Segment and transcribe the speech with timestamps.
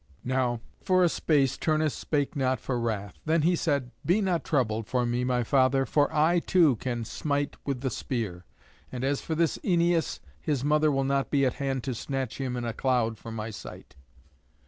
[0.25, 3.19] Now for a space Turnus spake not for wrath.
[3.25, 5.85] Then he said, "Be not troubled for me, my father.
[5.85, 8.43] For I, too, can smite with the spear;
[8.91, 12.57] and as for this Æneas, his mother will not be at hand to snatch him
[12.57, 13.95] in a cloud from my sight."